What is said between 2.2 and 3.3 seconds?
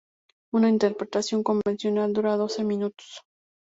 doce minutos.